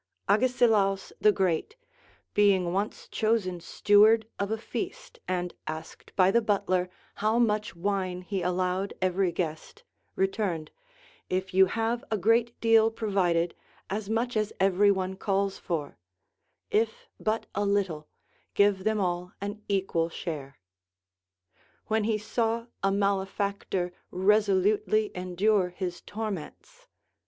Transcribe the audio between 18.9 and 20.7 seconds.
all an equal share.